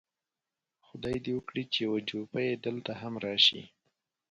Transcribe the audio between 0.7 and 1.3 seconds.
خدای